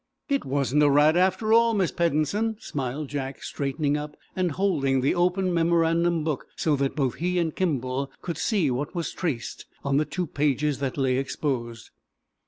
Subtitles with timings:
[0.27, 5.13] "It wasn't a rat, after all, Miss Peddensen," smiled Jack, straightening up and holding the
[5.13, 9.97] open memorandum book so that both he and Kimball could see what was traced on
[9.97, 11.91] the two pages that lay exposed.